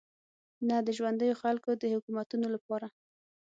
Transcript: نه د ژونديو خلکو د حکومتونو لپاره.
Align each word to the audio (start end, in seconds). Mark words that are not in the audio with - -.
نه 0.67 0.75
د 0.87 0.87
ژونديو 0.97 1.39
خلکو 1.43 1.69
د 1.81 1.83
حکومتونو 1.93 2.47
لپاره. 2.55 2.87